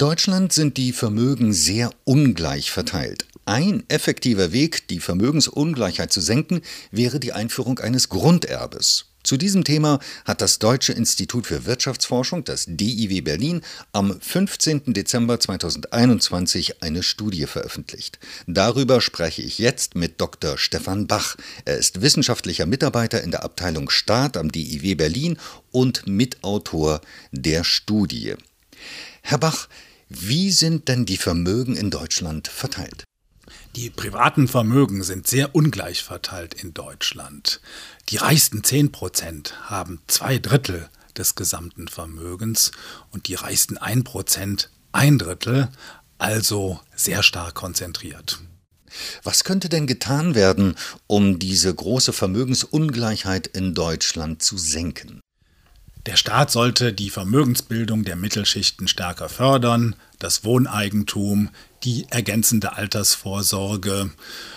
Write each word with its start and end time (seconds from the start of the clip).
Deutschland 0.00 0.50
sind 0.54 0.78
die 0.78 0.92
Vermögen 0.92 1.52
sehr 1.52 1.90
ungleich 2.04 2.70
verteilt. 2.70 3.26
Ein 3.44 3.84
effektiver 3.88 4.50
Weg, 4.50 4.88
die 4.88 4.98
Vermögensungleichheit 4.98 6.10
zu 6.10 6.22
senken, 6.22 6.62
wäre 6.90 7.20
die 7.20 7.34
Einführung 7.34 7.80
eines 7.80 8.08
Grunderbes. 8.08 9.10
Zu 9.22 9.36
diesem 9.36 9.62
Thema 9.62 9.98
hat 10.24 10.40
das 10.40 10.58
Deutsche 10.58 10.94
Institut 10.94 11.46
für 11.46 11.66
Wirtschaftsforschung, 11.66 12.44
das 12.44 12.64
DIW 12.66 13.20
Berlin, 13.20 13.60
am 13.92 14.18
15. 14.18 14.94
Dezember 14.94 15.38
2021 15.38 16.82
eine 16.82 17.02
Studie 17.02 17.44
veröffentlicht. 17.44 18.18
Darüber 18.46 19.02
spreche 19.02 19.42
ich 19.42 19.58
jetzt 19.58 19.96
mit 19.96 20.18
Dr. 20.18 20.56
Stefan 20.56 21.08
Bach. 21.08 21.36
Er 21.66 21.76
ist 21.76 22.00
wissenschaftlicher 22.00 22.64
Mitarbeiter 22.64 23.22
in 23.22 23.32
der 23.32 23.44
Abteilung 23.44 23.90
Staat 23.90 24.38
am 24.38 24.50
DIW 24.50 24.94
Berlin 24.94 25.36
und 25.70 26.06
Mitautor 26.06 27.02
der 27.32 27.64
Studie. 27.64 28.36
Herr 29.20 29.36
Bach, 29.36 29.68
wie 30.10 30.50
sind 30.50 30.88
denn 30.88 31.06
die 31.06 31.16
Vermögen 31.16 31.76
in 31.76 31.90
Deutschland 31.90 32.48
verteilt? 32.48 33.04
Die 33.76 33.90
privaten 33.90 34.48
Vermögen 34.48 35.04
sind 35.04 35.28
sehr 35.28 35.54
ungleich 35.54 36.02
verteilt 36.02 36.54
in 36.54 36.74
Deutschland. 36.74 37.60
Die 38.08 38.16
reichsten 38.16 38.64
10 38.64 38.90
Prozent 38.90 39.54
haben 39.70 40.02
zwei 40.08 40.38
Drittel 40.38 40.90
des 41.16 41.36
gesamten 41.36 41.86
Vermögens 41.86 42.72
und 43.12 43.28
die 43.28 43.34
reichsten 43.34 43.78
1 43.78 44.02
Prozent 44.02 44.70
ein 44.90 45.16
Drittel, 45.18 45.68
also 46.18 46.80
sehr 46.96 47.22
stark 47.22 47.54
konzentriert. 47.54 48.40
Was 49.22 49.44
könnte 49.44 49.68
denn 49.68 49.86
getan 49.86 50.34
werden, 50.34 50.74
um 51.06 51.38
diese 51.38 51.72
große 51.72 52.12
Vermögensungleichheit 52.12 53.46
in 53.46 53.74
Deutschland 53.74 54.42
zu 54.42 54.58
senken? 54.58 55.19
Der 56.10 56.16
Staat 56.16 56.50
sollte 56.50 56.92
die 56.92 57.08
Vermögensbildung 57.08 58.02
der 58.02 58.16
Mittelschichten 58.16 58.88
stärker 58.88 59.28
fördern, 59.28 59.94
das 60.18 60.42
Wohneigentum, 60.42 61.50
die 61.84 62.04
ergänzende 62.10 62.72
Altersvorsorge. 62.72 64.10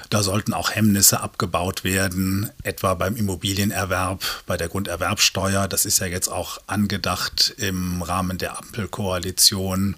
Da 0.09 0.23
sollten 0.23 0.55
auch 0.55 0.71
Hemmnisse 0.71 1.19
abgebaut 1.19 1.83
werden, 1.83 2.49
etwa 2.63 2.95
beim 2.95 3.15
Immobilienerwerb, 3.15 4.23
bei 4.47 4.57
der 4.57 4.67
Grunderwerbsteuer. 4.67 5.67
Das 5.67 5.85
ist 5.85 5.99
ja 5.99 6.07
jetzt 6.07 6.27
auch 6.27 6.57
angedacht 6.65 7.53
im 7.59 8.01
Rahmen 8.01 8.39
der 8.39 8.57
Ampelkoalition. 8.57 9.97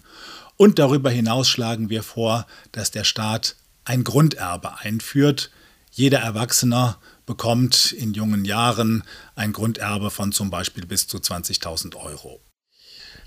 Und 0.58 0.78
darüber 0.78 1.10
hinaus 1.10 1.48
schlagen 1.48 1.90
wir 1.90 2.04
vor, 2.04 2.48
dass 2.74 2.92
der 2.92 3.06
Staat 3.06 3.56
ein 3.86 4.04
Grunderbe 4.04 4.80
einführt. 4.80 5.52
Jeder 5.90 6.20
Erwachsener 6.20 6.98
bekommt 7.26 7.92
in 7.92 8.14
jungen 8.14 8.46
Jahren 8.46 9.04
ein 9.36 9.54
Grunderbe 9.54 10.12
von 10.12 10.32
zum 10.32 10.50
Beispiel 10.50 10.86
bis 10.86 11.08
zu 11.08 11.18
20.000 11.18 11.96
Euro. 11.96 12.42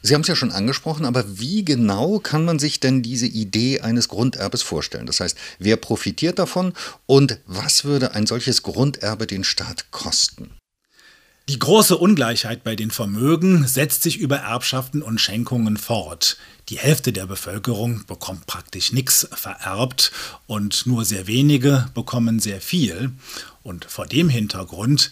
Sie 0.02 0.14
haben 0.14 0.20
es 0.22 0.28
ja 0.28 0.36
schon 0.36 0.52
angesprochen, 0.52 1.04
aber 1.04 1.38
wie 1.40 1.64
genau 1.64 2.20
kann 2.20 2.44
man 2.44 2.58
sich 2.58 2.78
denn 2.78 3.02
diese 3.02 3.26
Idee 3.26 3.80
eines 3.80 4.08
Grunderbes 4.08 4.62
vorstellen? 4.62 5.06
Das 5.06 5.20
heißt, 5.20 5.36
wer 5.58 5.76
profitiert 5.76 6.38
davon 6.38 6.72
und 7.06 7.40
was 7.46 7.84
würde 7.84 8.14
ein 8.14 8.26
solches 8.26 8.62
Grunderbe 8.62 9.26
den 9.26 9.42
Staat 9.42 9.90
kosten? 9.90 10.57
Die 11.48 11.58
große 11.58 11.96
Ungleichheit 11.96 12.62
bei 12.62 12.76
den 12.76 12.90
Vermögen 12.90 13.66
setzt 13.66 14.02
sich 14.02 14.18
über 14.18 14.36
Erbschaften 14.36 15.00
und 15.00 15.18
Schenkungen 15.18 15.78
fort. 15.78 16.36
Die 16.68 16.76
Hälfte 16.76 17.10
der 17.10 17.24
Bevölkerung 17.24 18.04
bekommt 18.06 18.46
praktisch 18.46 18.92
nichts 18.92 19.26
vererbt 19.32 20.12
und 20.46 20.84
nur 20.84 21.06
sehr 21.06 21.26
wenige 21.26 21.86
bekommen 21.94 22.38
sehr 22.38 22.60
viel. 22.60 23.12
Und 23.62 23.86
vor 23.86 24.04
dem 24.04 24.28
Hintergrund 24.28 25.10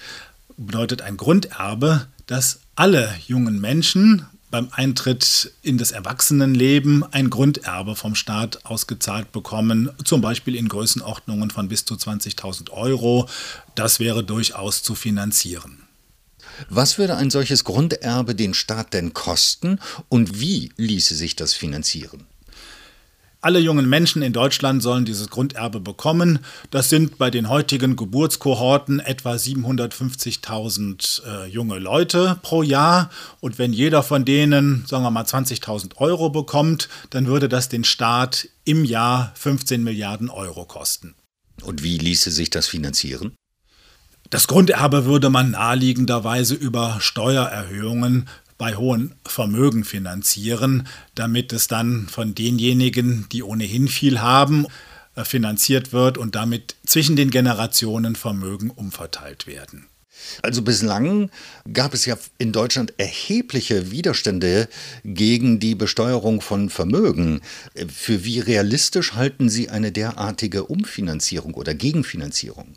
bedeutet 0.59 1.01
ein 1.01 1.17
Grunderbe, 1.17 2.07
dass 2.27 2.61
alle 2.75 3.15
jungen 3.27 3.59
Menschen 3.59 4.27
beim 4.51 4.69
Eintritt 4.73 5.55
in 5.63 5.79
das 5.79 5.91
Erwachsenenleben 5.91 7.03
ein 7.15 7.31
Grunderbe 7.31 7.97
vom 7.97 8.15
Staat 8.15 8.67
ausgezahlt 8.67 9.33
bekommen, 9.33 9.89
zum 10.05 10.21
Beispiel 10.21 10.55
in 10.55 10.69
Größenordnungen 10.69 11.51
von 11.51 11.69
bis 11.69 11.87
zu 11.87 11.95
20.000 11.95 12.73
Euro. 12.73 13.27
Das 13.75 14.01
wäre 14.01 14.23
durchaus 14.23 14.83
zu 14.83 14.95
finanzieren. 14.95 15.86
Was 16.69 16.99
würde 16.99 17.17
ein 17.17 17.31
solches 17.31 17.65
Grunderbe 17.65 18.35
den 18.35 18.55
Staat 18.55 18.95
denn 18.95 19.13
kosten 19.13 19.79
und 20.09 20.41
wie 20.41 20.73
ließe 20.77 21.15
sich 21.15 21.37
das 21.37 21.53
finanzieren? 21.53 22.27
Alle 23.47 23.61
jungen 23.61 23.89
Menschen 23.89 24.23
in 24.23 24.33
Deutschland 24.33 24.83
sollen 24.83 25.05
dieses 25.05 25.31
Grunderbe 25.31 25.79
bekommen. 25.79 26.41
Das 26.73 26.89
sind 26.89 27.17
bei 27.17 27.31
den 27.31 27.49
heutigen 27.49 27.95
Geburtskohorten 27.95 28.99
etwa 28.99 29.35
750.000 29.35 31.23
äh, 31.25 31.47
junge 31.47 31.79
Leute 31.79 32.41
pro 32.43 32.65
Jahr. 32.65 33.09
Und 33.39 33.61
wenn 33.61 33.73
jeder 33.73 34.03
von 34.03 34.25
denen, 34.25 34.85
sagen 34.89 35.05
wir 35.05 35.13
mal, 35.13 35.23
20.000 35.23 35.99
Euro 35.99 36.31
bekommt, 36.31 36.89
dann 37.11 37.29
würde 37.29 37.49
das 37.49 37.69
den 37.69 37.85
Staat 37.85 38.49
im 38.65 38.85
Jahr 38.85 39.31
15 39.37 39.85
Milliarden 39.85 40.29
Euro 40.29 40.65
kosten. 40.65 41.15
Und 41.63 41.85
wie 41.85 41.99
ließe 41.99 42.33
sich 42.33 42.51
das 42.51 42.67
finanzieren? 42.67 43.37
Das 44.31 44.49
Grunderbe 44.49 45.05
würde 45.05 45.31
man 45.31 45.53
naheliegenderweise 45.53 46.55
über 46.55 46.99
Steuererhöhungen 47.01 48.29
bei 48.59 48.75
hohen 48.75 49.15
Vermögen 49.27 49.85
finanzieren, 49.85 50.89
damit 51.15 51.53
es 51.53 51.69
dann 51.69 52.09
von 52.09 52.35
denjenigen, 52.35 53.27
die 53.31 53.43
ohnehin 53.43 53.87
viel 53.87 54.21
haben, 54.21 54.67
äh, 55.15 55.25
finanziert 55.25 55.93
wird 55.93 56.19
und 56.19 56.35
damit 56.35 56.75
zwischen 56.87 57.17
den 57.17 57.31
Generationen 57.31 58.17
Vermögen 58.17 58.71
umverteilt 58.71 59.47
werden. 59.47 59.87
Also 60.43 60.63
bislang 60.63 61.31
gab 61.73 61.95
es 61.95 62.07
ja 62.07 62.17
in 62.39 62.53
Deutschland 62.53 62.95
erhebliche 62.97 63.91
Widerstände 63.91 64.69
gegen 65.05 65.61
die 65.61 65.75
Besteuerung 65.75 66.41
von 66.41 66.71
Vermögen. 66.71 67.43
Für 67.95 68.25
wie 68.25 68.41
realistisch 68.41 69.13
halten 69.13 69.49
Sie 69.49 69.69
eine 69.69 69.93
derartige 69.93 70.65
Umfinanzierung 70.65 71.55
oder 71.55 71.75
Gegenfinanzierung? 71.75 72.76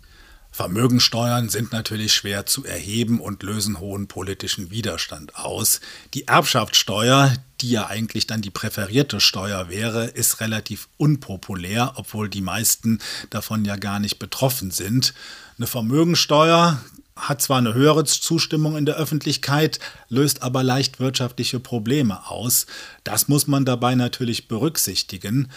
Vermögensteuern 0.51 1.47
sind 1.47 1.71
natürlich 1.71 2.13
schwer 2.13 2.45
zu 2.45 2.65
erheben 2.65 3.19
und 3.19 3.43
lösen 3.43 3.79
hohen 3.79 4.07
politischen 4.07 4.71
Widerstand 4.71 5.35
aus. 5.35 5.79
Die 6.13 6.27
Erbschaftssteuer, 6.27 7.33
die 7.61 7.71
ja 7.71 7.87
eigentlich 7.87 8.27
dann 8.27 8.41
die 8.41 8.49
präferierte 8.49 9.19
Steuer 9.19 9.69
wäre, 9.69 10.05
ist 10.05 10.41
relativ 10.41 10.89
unpopulär, 10.97 11.93
obwohl 11.95 12.29
die 12.29 12.41
meisten 12.41 12.99
davon 13.29 13.63
ja 13.63 13.75
gar 13.75 13.99
nicht 13.99 14.17
betroffen 14.17 14.71
sind. 14.71 15.13
Eine 15.57 15.67
Vermögensteuer 15.67 16.79
hat 17.15 17.41
zwar 17.41 17.57
eine 17.57 17.73
höhere 17.73 18.05
Zustimmung 18.05 18.77
in 18.77 18.85
der 18.85 18.95
Öffentlichkeit, 18.95 19.79
löst 20.07 20.41
aber 20.41 20.63
leicht 20.63 20.99
wirtschaftliche 20.99 21.59
Probleme 21.59 22.27
aus. 22.29 22.65
Das 23.03 23.27
muss 23.27 23.45
man 23.47 23.65
dabei 23.65 23.95
natürlich 23.95 24.47
berücksichtigen. 24.47 25.51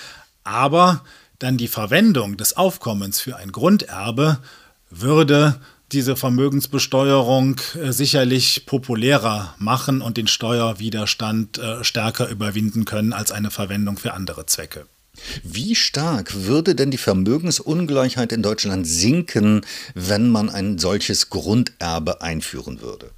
Aber 0.44 1.04
dann 1.38 1.56
die 1.56 1.69
Verwendung 1.69 2.36
des 2.36 2.56
Aufkommens 2.56 3.20
für 3.20 3.36
ein 3.36 3.52
Grunderbe 3.52 4.38
würde 4.92 5.60
diese 5.92 6.16
Vermögensbesteuerung 6.16 7.60
äh, 7.75 7.92
sicherlich 7.92 8.66
populärer 8.66 9.54
machen 9.58 10.00
und 10.00 10.16
den 10.16 10.26
Steuerwiderstand 10.26 11.58
äh, 11.58 11.84
stärker 11.84 12.28
überwinden 12.28 12.84
können 12.84 13.12
als 13.12 13.32
eine 13.32 13.50
Verwendung 13.50 13.98
für 13.98 14.14
andere 14.14 14.47
Zwecke. 14.47 14.86
Wie 15.42 15.75
stark 15.75 16.44
würde 16.44 16.75
denn 16.75 16.91
die 16.91 16.98
Vermögensungleichheit 16.98 18.32
in 18.32 18.42
Deutschland 18.42 18.86
sinken, 18.86 19.60
wenn 19.94 20.31
man 20.31 20.48
ein 20.48 20.78
solches 20.78 21.28
Grunderbe 21.28 22.22
einführen 22.22 22.81
würde? 22.81 23.10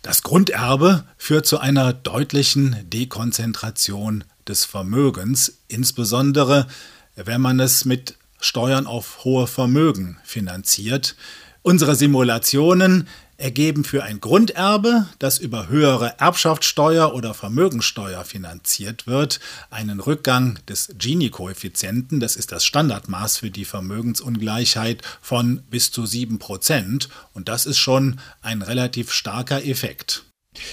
Das 0.00 0.22
Grunderbe 0.22 1.04
führt 1.18 1.46
zu 1.46 1.58
einer 1.58 1.92
deutlichen 1.92 2.76
Dekonzentration 2.84 4.24
des 4.48 4.64
Vermögens, 4.64 5.58
insbesondere 5.68 6.66
wenn 7.14 7.40
man 7.40 7.60
es 7.60 7.84
mit 7.84 8.16
Steuern 8.42 8.86
auf 8.86 9.24
hohe 9.24 9.46
Vermögen 9.46 10.18
finanziert. 10.24 11.16
Unsere 11.62 11.94
Simulationen 11.94 13.06
ergeben 13.36 13.84
für 13.84 14.02
ein 14.02 14.20
Grunderbe, 14.20 15.06
das 15.18 15.38
über 15.38 15.68
höhere 15.68 16.18
Erbschaftssteuer 16.18 17.14
oder 17.14 17.34
Vermögensteuer 17.34 18.24
finanziert 18.24 19.06
wird, 19.06 19.40
einen 19.70 20.00
Rückgang 20.00 20.58
des 20.68 20.92
Gini-Koeffizienten, 20.98 22.20
das 22.20 22.36
ist 22.36 22.52
das 22.52 22.64
Standardmaß 22.64 23.38
für 23.38 23.50
die 23.50 23.64
Vermögensungleichheit, 23.64 25.02
von 25.20 25.62
bis 25.70 25.90
zu 25.90 26.02
7%. 26.02 27.08
Und 27.32 27.48
das 27.48 27.66
ist 27.66 27.78
schon 27.78 28.20
ein 28.42 28.62
relativ 28.62 29.12
starker 29.12 29.64
Effekt. 29.64 30.24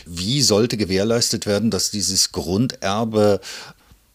Wie 0.06 0.42
sollte 0.42 0.76
gewährleistet 0.76 1.46
werden, 1.46 1.72
dass 1.72 1.92
dieses 1.92 2.32
Grunderbe 2.32 3.40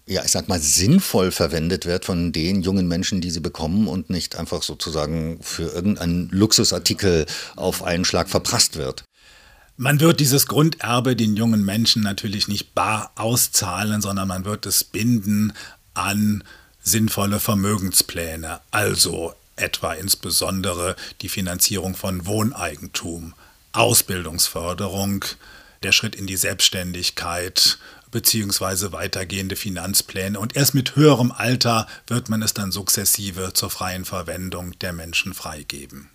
ja, 0.06 0.22
ich 0.24 0.30
sag 0.30 0.48
mal, 0.48 0.60
sinnvoll 0.60 1.30
verwendet 1.30 1.86
wird 1.86 2.04
von 2.04 2.32
den 2.32 2.62
jungen 2.62 2.86
Menschen, 2.86 3.20
die 3.20 3.30
sie 3.30 3.40
bekommen 3.40 3.88
und 3.88 4.10
nicht 4.10 4.36
einfach 4.36 4.62
sozusagen 4.62 5.38
für 5.42 5.72
irgendeinen 5.72 6.28
Luxusartikel 6.30 7.26
auf 7.56 7.82
einen 7.82 8.04
Schlag 8.04 8.28
verprasst 8.28 8.76
wird. 8.76 9.04
Man 9.76 10.00
wird 10.00 10.20
dieses 10.20 10.46
Grunderbe 10.46 11.16
den 11.16 11.36
jungen 11.36 11.64
Menschen 11.64 12.02
natürlich 12.02 12.48
nicht 12.48 12.74
bar 12.74 13.12
auszahlen, 13.16 14.02
sondern 14.02 14.28
man 14.28 14.44
wird 14.44 14.66
es 14.66 14.84
binden 14.84 15.52
an 15.94 16.44
sinnvolle 16.82 17.40
Vermögenspläne, 17.40 18.60
also 18.70 19.34
etwa 19.56 19.94
insbesondere 19.94 20.96
die 21.22 21.28
Finanzierung 21.28 21.96
von 21.96 22.26
Wohneigentum, 22.26 23.34
Ausbildungsförderung, 23.72 25.24
der 25.82 25.92
Schritt 25.92 26.14
in 26.14 26.26
die 26.26 26.36
Selbstständigkeit, 26.36 27.78
beziehungsweise 28.14 28.92
weitergehende 28.92 29.56
Finanzpläne. 29.56 30.38
Und 30.38 30.54
erst 30.54 30.72
mit 30.72 30.94
höherem 30.94 31.32
Alter 31.32 31.88
wird 32.06 32.28
man 32.28 32.42
es 32.42 32.54
dann 32.54 32.70
sukzessive 32.70 33.52
zur 33.54 33.70
freien 33.70 34.04
Verwendung 34.04 34.78
der 34.78 34.92
Menschen 34.92 35.34
freigeben. 35.34 36.10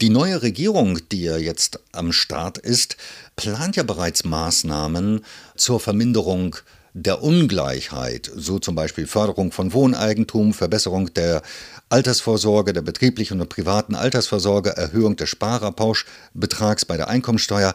Die 0.00 0.10
neue 0.10 0.42
Regierung, 0.42 0.98
die 1.12 1.22
ja 1.22 1.36
jetzt 1.36 1.78
am 1.92 2.10
Start 2.10 2.58
ist, 2.58 2.96
plant 3.36 3.76
ja 3.76 3.84
bereits 3.84 4.24
Maßnahmen 4.24 5.24
zur 5.54 5.78
Verminderung 5.78 6.56
der 6.92 7.22
Ungleichheit, 7.22 8.28
so 8.34 8.58
zum 8.58 8.74
Beispiel 8.74 9.06
Förderung 9.06 9.52
von 9.52 9.72
Wohneigentum, 9.72 10.52
Verbesserung 10.52 11.14
der 11.14 11.42
Altersvorsorge, 11.88 12.72
der 12.72 12.82
betrieblichen 12.82 13.40
und 13.40 13.48
privaten 13.48 13.94
Altersvorsorge, 13.94 14.70
Erhöhung 14.70 15.14
des 15.14 15.28
Sparerpauschbetrags 15.28 16.84
bei 16.84 16.96
der 16.96 17.08
Einkommensteuer. 17.08 17.74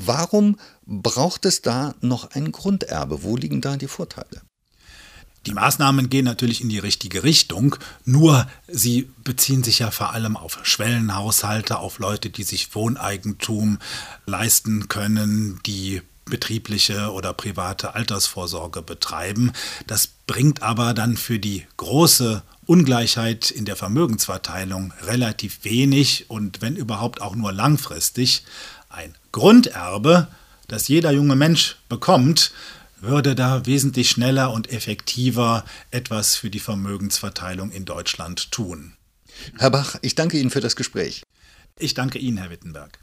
Warum 0.00 0.58
braucht 0.86 1.44
es 1.44 1.60
da 1.60 1.94
noch 2.00 2.30
ein 2.30 2.52
Grunderbe? 2.52 3.24
Wo 3.24 3.36
liegen 3.36 3.60
da 3.60 3.76
die 3.76 3.88
Vorteile? 3.88 4.42
Die 5.46 5.52
Maßnahmen 5.52 6.08
gehen 6.08 6.24
natürlich 6.24 6.60
in 6.60 6.68
die 6.68 6.78
richtige 6.78 7.24
Richtung, 7.24 7.76
nur 8.04 8.46
sie 8.68 9.10
beziehen 9.24 9.64
sich 9.64 9.80
ja 9.80 9.90
vor 9.90 10.12
allem 10.12 10.36
auf 10.36 10.58
Schwellenhaushalte, 10.62 11.78
auf 11.78 11.98
Leute, 11.98 12.30
die 12.30 12.42
sich 12.42 12.74
Wohneigentum 12.74 13.78
leisten 14.26 14.88
können, 14.88 15.60
die 15.64 16.02
betriebliche 16.26 17.12
oder 17.12 17.32
private 17.32 17.94
Altersvorsorge 17.94 18.82
betreiben. 18.82 19.52
Das 19.86 20.08
bringt 20.26 20.62
aber 20.62 20.94
dann 20.94 21.16
für 21.16 21.38
die 21.38 21.66
große 21.76 22.42
Ungleichheit 22.66 23.50
in 23.50 23.64
der 23.64 23.76
Vermögensverteilung 23.76 24.92
relativ 25.02 25.64
wenig 25.64 26.28
und 26.28 26.60
wenn 26.60 26.76
überhaupt 26.76 27.22
auch 27.22 27.34
nur 27.34 27.52
langfristig. 27.52 28.44
Ein 28.98 29.14
Grunderbe, 29.30 30.26
das 30.66 30.88
jeder 30.88 31.12
junge 31.12 31.36
Mensch 31.36 31.76
bekommt, 31.88 32.50
würde 33.00 33.36
da 33.36 33.64
wesentlich 33.64 34.10
schneller 34.10 34.52
und 34.52 34.72
effektiver 34.72 35.64
etwas 35.92 36.34
für 36.34 36.50
die 36.50 36.58
Vermögensverteilung 36.58 37.70
in 37.70 37.84
Deutschland 37.84 38.50
tun. 38.50 38.94
Herr 39.56 39.70
Bach, 39.70 39.94
ich 40.02 40.16
danke 40.16 40.36
Ihnen 40.36 40.50
für 40.50 40.60
das 40.60 40.74
Gespräch. 40.74 41.22
Ich 41.78 41.94
danke 41.94 42.18
Ihnen, 42.18 42.38
Herr 42.38 42.50
Wittenberg. 42.50 42.98